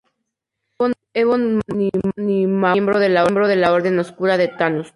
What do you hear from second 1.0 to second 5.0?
Ebony Maw era miembro de la Orden Oscura de Thanos.